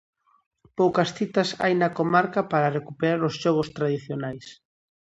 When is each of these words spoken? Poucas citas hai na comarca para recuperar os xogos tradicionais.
Poucas 0.77 1.09
citas 1.17 1.49
hai 1.61 1.73
na 1.81 1.89
comarca 1.99 2.41
para 2.51 2.73
recuperar 2.77 3.21
os 3.29 3.35
xogos 3.41 3.71
tradicionais. 3.77 4.45